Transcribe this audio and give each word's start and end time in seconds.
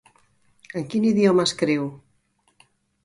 En 0.79 0.87
quin 0.93 1.05
idioma 1.09 1.45
escriu? 1.49 1.87